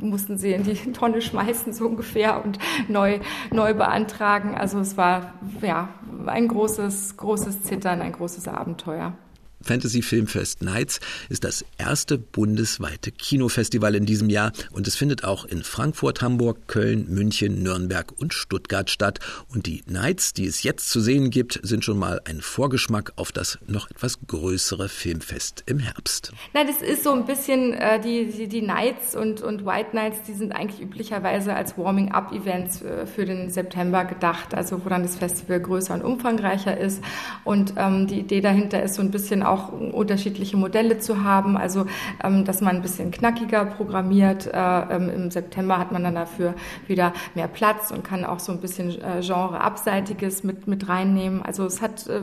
mussten 0.00 0.38
sie 0.38 0.52
in 0.52 0.64
die 0.64 0.74
Tonne 0.92 1.22
schmeißen, 1.22 1.72
so 1.72 1.86
ungefähr, 1.86 2.44
und 2.44 2.58
neu, 2.88 3.20
neu 3.50 3.74
beantragen. 3.74 4.54
Also 4.54 4.78
es 4.80 4.96
war 4.96 5.34
ja 5.60 5.88
ein 6.26 6.48
großes, 6.48 7.16
großes 7.16 7.62
Zittern, 7.62 8.00
ein 8.00 8.12
großes 8.12 8.48
Abenteuer. 8.48 9.12
Fantasy 9.64 10.02
Filmfest 10.02 10.62
Nights 10.62 11.00
ist 11.28 11.44
das 11.44 11.64
erste 11.78 12.18
bundesweite 12.18 13.12
Kinofestival 13.12 13.94
in 13.94 14.06
diesem 14.06 14.30
Jahr 14.30 14.52
und 14.70 14.86
es 14.86 14.96
findet 14.96 15.24
auch 15.24 15.44
in 15.44 15.62
Frankfurt, 15.62 16.22
Hamburg, 16.22 16.68
Köln, 16.68 17.06
München, 17.08 17.62
Nürnberg 17.62 18.12
und 18.18 18.34
Stuttgart 18.34 18.90
statt. 18.90 19.20
Und 19.48 19.66
die 19.66 19.82
Nights, 19.86 20.32
die 20.32 20.46
es 20.46 20.62
jetzt 20.62 20.90
zu 20.90 21.00
sehen 21.00 21.30
gibt, 21.30 21.60
sind 21.62 21.84
schon 21.84 21.98
mal 21.98 22.20
ein 22.24 22.40
Vorgeschmack 22.40 23.12
auf 23.16 23.32
das 23.32 23.58
noch 23.66 23.90
etwas 23.90 24.18
größere 24.26 24.88
Filmfest 24.88 25.64
im 25.66 25.78
Herbst. 25.78 26.32
Nein, 26.54 26.66
das 26.66 26.82
ist 26.82 27.04
so 27.04 27.12
ein 27.12 27.24
bisschen 27.26 27.74
äh, 27.74 28.00
die, 28.00 28.26
die, 28.26 28.48
die 28.48 28.62
Nights 28.62 29.14
und, 29.14 29.42
und 29.42 29.64
White 29.66 29.94
Nights, 29.94 30.22
die 30.26 30.34
sind 30.34 30.52
eigentlich 30.52 30.80
üblicherweise 30.80 31.54
als 31.54 31.76
Warming-up-Events 31.76 32.82
äh, 32.82 33.06
für 33.06 33.24
den 33.24 33.50
September 33.50 34.04
gedacht, 34.04 34.54
also 34.54 34.84
wo 34.84 34.88
dann 34.88 35.02
das 35.02 35.16
Festival 35.16 35.60
größer 35.60 35.94
und 35.94 36.02
umfangreicher 36.02 36.76
ist. 36.76 37.02
Und 37.44 37.74
ähm, 37.76 38.06
die 38.06 38.20
Idee 38.20 38.40
dahinter 38.40 38.82
ist 38.82 38.94
so 38.94 39.02
ein 39.02 39.10
bisschen 39.10 39.42
auch 39.42 39.51
auch 39.52 39.72
unterschiedliche 39.72 40.56
Modelle 40.56 40.98
zu 40.98 41.22
haben, 41.24 41.56
also 41.56 41.86
ähm, 42.22 42.44
dass 42.44 42.60
man 42.60 42.76
ein 42.76 42.82
bisschen 42.82 43.10
knackiger 43.10 43.64
programmiert. 43.64 44.46
Äh, 44.46 44.56
ähm, 44.56 45.10
Im 45.10 45.30
September 45.30 45.78
hat 45.78 45.92
man 45.92 46.02
dann 46.04 46.14
dafür 46.14 46.54
wieder 46.86 47.12
mehr 47.34 47.48
Platz 47.48 47.90
und 47.90 48.02
kann 48.02 48.24
auch 48.24 48.38
so 48.38 48.52
ein 48.52 48.60
bisschen 48.60 48.90
äh, 48.90 49.20
Genre-Abseitiges 49.20 50.44
mit, 50.44 50.66
mit 50.66 50.88
reinnehmen. 50.88 51.42
Also 51.42 51.64
es 51.64 51.82
hat 51.82 52.06
äh, 52.06 52.22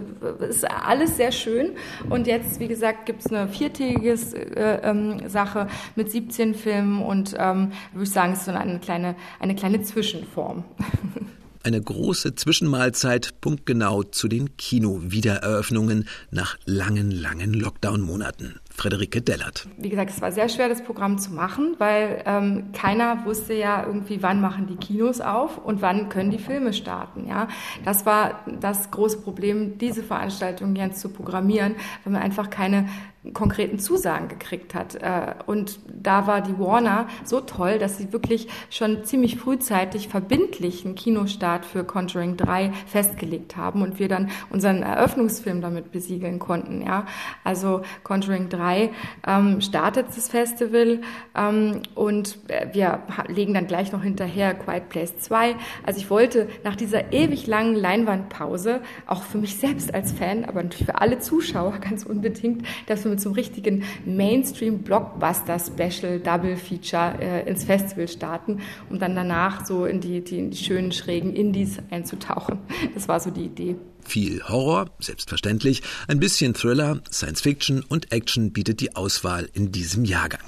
ist 0.50 0.66
alles 0.70 1.18
sehr 1.18 1.32
schön. 1.32 1.72
Und 2.10 2.28
jetzt, 2.28 2.60
wie 2.60 2.68
gesagt, 2.68 3.06
gibt 3.06 3.26
es 3.26 3.32
eine 3.32 3.48
viertägige 3.48 4.14
äh, 4.14 4.80
ähm, 4.84 5.30
Sache 5.30 5.68
mit 5.96 6.12
17 6.12 6.56
Filmen 6.56 7.02
und 7.02 7.34
würde 7.34 7.72
ich 8.02 8.12
sagen, 8.12 8.34
es 8.34 8.40
ist 8.40 8.46
so 8.46 8.52
eine 8.52 8.80
kleine, 8.80 9.16
eine 9.40 9.56
kleine 9.56 9.82
Zwischenform. 9.82 10.64
Eine 11.62 11.82
große 11.82 12.36
Zwischenmahlzeit 12.36 13.42
punktgenau 13.42 14.04
zu 14.04 14.30
den 14.30 14.56
Kino-Wiedereröffnungen 14.56 16.08
nach 16.32 16.58
langen, 16.64 17.12
langen 17.12 17.54
Lockdown-Monaten. 17.54 18.60
Frederike 18.80 19.22
Dellert. 19.22 19.68
Wie 19.78 19.90
gesagt, 19.90 20.10
es 20.12 20.22
war 20.22 20.32
sehr 20.32 20.48
schwer, 20.48 20.70
das 20.70 20.82
Programm 20.84 21.18
zu 21.18 21.34
machen, 21.34 21.76
weil 21.80 22.24
ähm, 22.26 22.72
keiner 22.72 23.26
wusste 23.26 23.54
ja 23.54 23.86
irgendwie, 23.86 24.24
wann 24.24 24.40
machen 24.40 24.68
die 24.68 24.78
Kinos 24.78 25.20
auf 25.20 25.58
und 25.58 25.82
wann 25.82 26.08
können 26.08 26.32
die 26.32 26.40
Filme 26.40 26.72
starten. 26.72 27.28
Ja, 27.28 27.50
das 27.84 28.06
war 28.06 28.46
das 28.62 28.90
große 28.90 29.20
Problem, 29.20 29.78
diese 29.78 30.02
Veranstaltung 30.02 30.78
jetzt 30.78 31.02
zu 31.02 31.10
programmieren, 31.10 31.76
weil 32.04 32.14
man 32.14 32.22
einfach 32.22 32.50
keine 32.50 32.88
konkreten 33.34 33.80
Zusagen 33.80 34.30
gekriegt 34.30 34.74
hat. 34.74 34.96
Äh, 34.96 35.36
und 35.46 35.80
da 35.88 36.26
war 36.26 36.42
die 36.42 36.58
Warner 36.58 37.08
so 37.26 37.42
toll, 37.42 37.78
dass 37.78 37.98
sie 37.98 38.14
wirklich 38.14 38.48
schon 38.70 39.04
ziemlich 39.04 39.38
frühzeitig 39.38 40.08
verbindlich 40.08 40.86
einen 40.86 40.96
Kinostart 40.96 41.66
für 41.66 41.84
Conjuring 41.84 42.38
3 42.38 42.72
festgelegt 42.88 43.58
haben 43.58 43.82
und 43.82 44.00
wir 44.00 44.08
dann 44.08 44.30
unseren 44.50 44.84
Eröffnungsfilm 44.84 45.60
damit 45.60 45.92
besiegeln 45.92 46.40
konnten. 46.40 46.82
Ja, 46.82 47.06
also 47.44 47.82
Conjuring 48.04 48.48
3 48.48 48.69
Mai 48.70 48.92
ähm, 49.28 49.60
startet 49.62 50.08
das 50.16 50.30
Festival 50.30 51.02
ähm, 51.36 51.82
und 51.96 52.38
wir 52.72 53.00
legen 53.28 53.56
dann 53.56 53.68
gleich 53.68 53.92
noch 53.92 54.04
hinterher 54.04 54.54
Quiet 54.54 54.88
Place 54.90 55.18
2. 55.18 55.56
Also 55.86 56.00
ich 56.00 56.10
wollte 56.10 56.48
nach 56.64 56.76
dieser 56.76 57.12
ewig 57.12 57.46
langen 57.48 57.76
Leinwandpause, 57.76 58.80
auch 59.08 59.24
für 59.24 59.40
mich 59.40 59.58
selbst 59.58 59.92
als 59.94 60.12
Fan, 60.12 60.44
aber 60.46 60.64
natürlich 60.64 60.86
für 60.86 61.02
alle 61.02 61.20
Zuschauer 61.20 61.78
ganz 61.82 62.06
unbedingt, 62.06 62.66
dass 62.88 63.04
wir 63.04 63.12
mit 63.12 63.22
so 63.22 63.30
einem 63.30 63.36
richtigen 63.36 63.84
Mainstream-Blockbuster-Special 64.06 66.20
Double 66.20 66.56
Feature 66.56 67.16
äh, 67.20 67.50
ins 67.50 67.64
Festival 67.64 68.08
starten, 68.08 68.60
um 68.90 69.00
dann 69.00 69.16
danach 69.16 69.66
so 69.66 69.86
in 69.86 70.00
die, 70.00 70.24
die, 70.24 70.38
in 70.38 70.52
die 70.52 70.58
schönen, 70.58 70.92
schrägen 70.92 71.34
Indies 71.34 71.80
einzutauchen. 71.90 72.60
Das 72.94 73.08
war 73.08 73.20
so 73.20 73.32
die 73.32 73.46
Idee. 73.46 73.78
Viel 74.06 74.42
Horror, 74.44 74.92
selbstverständlich, 75.00 75.82
ein 76.08 76.20
bisschen 76.20 76.54
Thriller, 76.54 77.02
Science 77.12 77.42
Fiction 77.42 77.84
und 77.84 78.12
Action 78.12 78.52
bietet 78.52 78.80
die 78.80 78.96
Auswahl 78.96 79.50
in 79.54 79.72
diesem 79.72 80.06
Jahrgang. 80.06 80.42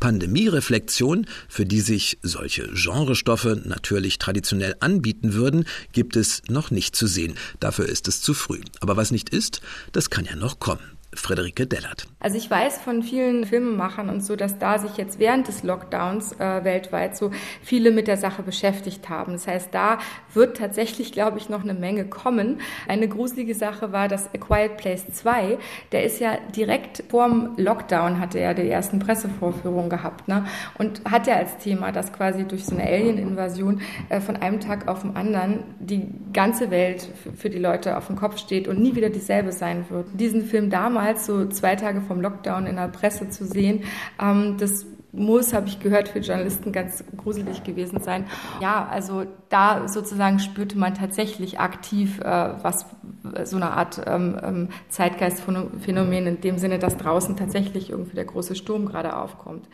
Pandemiereflexion, 0.00 1.26
für 1.48 1.66
die 1.66 1.80
sich 1.80 2.18
solche 2.22 2.68
Genrestoffe 2.72 3.60
natürlich 3.64 4.18
traditionell 4.18 4.74
anbieten 4.80 5.34
würden, 5.34 5.64
gibt 5.92 6.16
es 6.16 6.42
noch 6.48 6.70
nicht 6.70 6.96
zu 6.96 7.06
sehen. 7.06 7.34
Dafür 7.60 7.86
ist 7.86 8.08
es 8.08 8.20
zu 8.20 8.34
früh. 8.34 8.60
Aber 8.80 8.96
was 8.96 9.10
nicht 9.10 9.30
ist, 9.30 9.60
das 9.92 10.10
kann 10.10 10.24
ja 10.24 10.36
noch 10.36 10.58
kommen. 10.58 10.97
Friederike 11.18 11.66
Dellert. 11.66 12.06
Also 12.20 12.36
ich 12.36 12.50
weiß 12.50 12.78
von 12.78 13.02
vielen 13.02 13.44
Filmemachern 13.44 14.08
und 14.08 14.24
so, 14.24 14.36
dass 14.36 14.58
da 14.58 14.78
sich 14.78 14.96
jetzt 14.96 15.18
während 15.18 15.48
des 15.48 15.62
Lockdowns 15.62 16.32
äh, 16.40 16.64
weltweit 16.64 17.16
so 17.16 17.30
viele 17.62 17.90
mit 17.90 18.08
der 18.08 18.16
Sache 18.16 18.42
beschäftigt 18.42 19.08
haben. 19.08 19.32
Das 19.32 19.46
heißt, 19.46 19.68
da 19.72 19.98
wird 20.34 20.56
tatsächlich, 20.56 21.12
glaube 21.12 21.38
ich, 21.38 21.48
noch 21.48 21.62
eine 21.62 21.74
Menge 21.74 22.04
kommen. 22.04 22.60
Eine 22.86 23.08
gruselige 23.08 23.54
Sache 23.54 23.92
war, 23.92 24.08
dass 24.08 24.34
A 24.34 24.38
Quiet 24.38 24.76
Place 24.76 25.06
2, 25.12 25.58
der 25.92 26.04
ist 26.04 26.20
ja 26.20 26.38
direkt 26.54 27.04
vorm 27.08 27.54
Lockdown, 27.56 28.20
hatte 28.20 28.38
er 28.38 28.54
die 28.54 28.68
ersten 28.68 28.98
Pressevorführungen 28.98 29.90
gehabt 29.90 30.28
ne? 30.28 30.46
und 30.78 31.02
hat 31.04 31.26
ja 31.26 31.36
als 31.36 31.58
Thema, 31.58 31.92
dass 31.92 32.12
quasi 32.12 32.44
durch 32.44 32.64
so 32.64 32.74
eine 32.74 32.84
Alien-Invasion 32.84 33.80
äh, 34.08 34.20
von 34.20 34.36
einem 34.36 34.60
Tag 34.60 34.88
auf 34.88 35.02
den 35.02 35.16
anderen 35.16 35.64
die 35.78 36.06
ganze 36.32 36.70
Welt 36.70 37.08
für 37.36 37.50
die 37.50 37.58
Leute 37.58 37.96
auf 37.96 38.06
den 38.06 38.16
Kopf 38.16 38.38
steht 38.38 38.68
und 38.68 38.80
nie 38.80 38.94
wieder 38.94 39.10
dieselbe 39.10 39.52
sein 39.52 39.86
wird. 39.88 40.06
Diesen 40.14 40.44
Film 40.44 40.70
damals, 40.70 41.07
so 41.16 41.46
zwei 41.46 41.76
Tage 41.76 42.00
vom 42.00 42.20
Lockdown 42.20 42.66
in 42.66 42.76
der 42.76 42.88
Presse 42.88 43.30
zu 43.30 43.46
sehen, 43.46 43.84
ähm, 44.20 44.56
das 44.58 44.86
muss, 45.12 45.54
habe 45.54 45.68
ich 45.68 45.80
gehört, 45.80 46.08
für 46.08 46.18
Journalisten 46.18 46.70
ganz 46.72 47.02
gruselig 47.16 47.64
gewesen 47.64 48.00
sein. 48.00 48.26
Ja, 48.60 48.86
also 48.90 49.24
da 49.48 49.88
sozusagen 49.88 50.38
spürte 50.38 50.78
man 50.78 50.94
tatsächlich 50.94 51.58
aktiv, 51.58 52.20
äh, 52.20 52.24
was 52.62 52.86
so 53.44 53.56
eine 53.56 53.70
Art 53.70 54.00
ähm, 54.06 54.38
ähm, 54.42 54.68
Zeitgeistphänomen 54.90 56.26
in 56.26 56.40
dem 56.40 56.58
Sinne, 56.58 56.78
dass 56.78 56.96
draußen 56.96 57.36
tatsächlich 57.36 57.90
irgendwie 57.90 58.16
der 58.16 58.26
große 58.26 58.54
Sturm 58.54 58.86
gerade 58.86 59.16
aufkommt. 59.16 59.66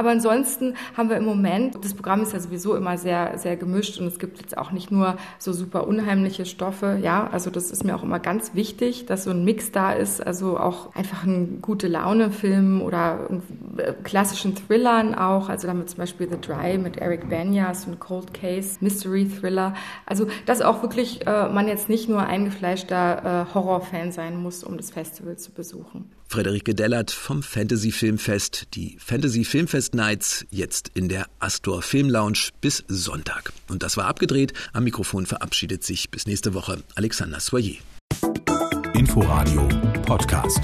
Aber 0.00 0.12
ansonsten 0.12 0.76
haben 0.96 1.10
wir 1.10 1.18
im 1.18 1.26
Moment, 1.26 1.84
das 1.84 1.92
Programm 1.92 2.22
ist 2.22 2.32
ja 2.32 2.40
sowieso 2.40 2.74
immer 2.74 2.96
sehr, 2.96 3.36
sehr 3.36 3.58
gemischt 3.58 4.00
und 4.00 4.06
es 4.06 4.18
gibt 4.18 4.40
jetzt 4.40 4.56
auch 4.56 4.72
nicht 4.72 4.90
nur 4.90 5.18
so 5.38 5.52
super 5.52 5.86
unheimliche 5.86 6.46
Stoffe. 6.46 6.98
Ja, 7.02 7.28
also 7.30 7.50
das 7.50 7.70
ist 7.70 7.84
mir 7.84 7.94
auch 7.94 8.02
immer 8.02 8.18
ganz 8.18 8.54
wichtig, 8.54 9.04
dass 9.04 9.24
so 9.24 9.30
ein 9.30 9.44
Mix 9.44 9.72
da 9.72 9.92
ist. 9.92 10.26
Also 10.26 10.58
auch 10.58 10.94
einfach 10.94 11.24
ein 11.24 11.60
gute 11.60 11.86
Laune-Film 11.86 12.80
oder 12.80 13.28
äh, 13.76 13.92
klassischen 14.02 14.54
Thrillern 14.54 15.14
auch. 15.14 15.50
Also 15.50 15.66
da 15.66 15.74
haben 15.74 15.80
wir 15.80 15.86
zum 15.86 15.98
Beispiel 15.98 16.30
The 16.30 16.40
Dry 16.40 16.78
mit 16.78 16.96
Eric 16.96 17.28
Banya, 17.28 17.74
so 17.74 17.90
ein 17.90 18.00
Cold 18.00 18.32
Case, 18.32 18.78
Mystery 18.80 19.28
Thriller. 19.28 19.74
Also 20.06 20.28
dass 20.46 20.62
auch 20.62 20.80
wirklich 20.80 21.26
äh, 21.26 21.50
man 21.50 21.68
jetzt 21.68 21.90
nicht 21.90 22.08
nur 22.08 22.22
eingefleischter 22.22 23.48
äh, 23.50 23.54
Horrorfan 23.54 24.12
sein 24.12 24.42
muss, 24.42 24.64
um 24.64 24.78
das 24.78 24.90
Festival 24.90 25.36
zu 25.36 25.52
besuchen. 25.52 26.10
Frederike 26.30 26.76
Dellert 26.76 27.10
vom 27.10 27.42
Fantasy 27.42 27.90
Filmfest. 27.90 28.68
Die 28.74 28.96
Fantasy 29.04 29.44
Filmfest 29.44 29.96
Nights 29.96 30.46
jetzt 30.50 30.92
in 30.94 31.08
der 31.08 31.26
Astor 31.40 31.82
Film 31.82 32.08
Lounge 32.08 32.50
bis 32.60 32.84
Sonntag. 32.86 33.52
Und 33.68 33.82
das 33.82 33.96
war 33.96 34.04
abgedreht. 34.04 34.52
Am 34.72 34.84
Mikrofon 34.84 35.26
verabschiedet 35.26 35.82
sich 35.82 36.08
bis 36.08 36.28
nächste 36.28 36.54
Woche 36.54 36.84
Alexander 36.94 37.40
Soyer. 37.40 37.78
Inforadio 38.94 39.68
Podcast. 40.06 40.60